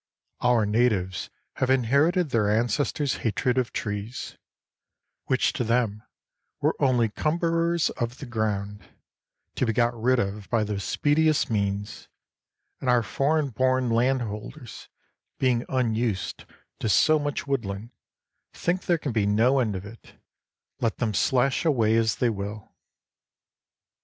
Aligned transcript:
Our 0.39 0.65
natives 0.65 1.29
have 1.57 1.69
inherited 1.69 2.31
their 2.31 2.49
ancestors' 2.49 3.17
hatred 3.17 3.59
of 3.59 3.71
trees, 3.71 4.35
which 5.25 5.53
to 5.53 5.63
them 5.63 6.01
were 6.59 6.75
only 6.79 7.09
cumberers 7.09 7.91
of 7.91 8.17
the 8.17 8.25
ground, 8.25 8.89
to 9.53 9.65
be 9.67 9.73
got 9.73 9.93
rid 9.93 10.17
of 10.17 10.49
by 10.49 10.63
the 10.63 10.79
speediest 10.79 11.51
means; 11.51 12.07
and 12.79 12.89
our 12.89 13.03
foreign 13.03 13.49
born 13.49 13.91
landholders, 13.91 14.89
being 15.37 15.65
unused 15.69 16.45
to 16.79 16.89
so 16.89 17.19
much 17.19 17.45
woodland, 17.45 17.91
think 18.53 18.85
there 18.85 18.97
can 18.97 19.11
be 19.11 19.27
no 19.27 19.59
end 19.59 19.73
to 19.79 19.87
it, 19.87 20.15
let 20.79 20.97
them 20.97 21.13
slash 21.13 21.63
away 21.63 21.95
as 21.95 22.15
they 22.15 22.31
will. 22.31 22.73